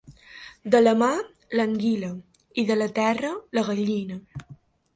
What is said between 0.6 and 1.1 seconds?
De la